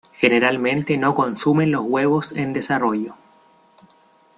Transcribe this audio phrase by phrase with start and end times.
[0.13, 3.13] Generalmente no consumen los huevos en desarrollo.